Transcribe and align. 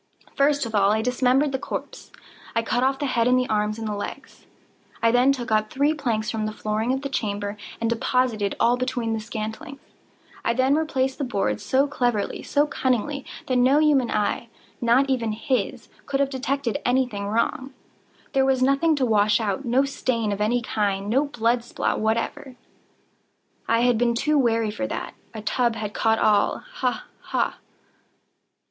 First 0.33 0.65
of 0.65 0.73
all 0.73 0.89
I 0.89 1.03
dismembered 1.03 1.51
the 1.51 1.59
corpse. 1.59 2.11
I 2.55 2.63
cut 2.63 2.81
off 2.81 2.97
the 2.97 3.05
head 3.05 3.27
and 3.27 3.37
the 3.37 3.47
arms 3.49 3.77
and 3.77 3.87
the 3.87 3.93
legs. 3.93 4.47
I 4.99 5.11
then 5.11 5.31
took 5.31 5.51
up 5.51 5.69
three 5.69 5.93
planks 5.93 6.31
from 6.31 6.47
the 6.47 6.51
flooring 6.51 6.91
of 6.91 7.03
the 7.03 7.07
chamber, 7.07 7.55
and 7.79 7.87
deposited 7.87 8.55
all 8.59 8.77
between 8.77 9.13
the 9.13 9.19
scantlings. 9.19 9.79
I 10.43 10.55
then 10.55 10.73
replaced 10.73 11.19
the 11.19 11.23
boards 11.23 11.61
so 11.61 11.85
cleverly, 11.85 12.41
so 12.41 12.65
cunningly, 12.65 13.25
that 13.45 13.57
no 13.57 13.77
human 13.77 14.09
eye—not 14.09 15.07
even 15.07 15.33
his—could 15.33 16.19
have 16.19 16.31
detected 16.31 16.79
any 16.83 17.05
thing 17.05 17.27
wrong. 17.27 17.71
There 18.33 18.43
was 18.43 18.63
nothing 18.63 18.95
to 18.95 19.05
wash 19.05 19.39
out—no 19.39 19.85
stain 19.85 20.31
of 20.31 20.41
any 20.41 20.63
kind—no 20.63 21.25
blood 21.25 21.63
spot 21.63 21.99
whatever. 21.99 22.55
I 23.67 23.81
had 23.81 23.99
been 23.99 24.15
too 24.15 24.39
wary 24.39 24.71
for 24.71 24.87
that. 24.87 25.13
A 25.35 25.43
tub 25.43 25.75
had 25.75 25.93
caught 25.93 26.17
all—ha! 26.17 27.05
ha! 27.19 27.59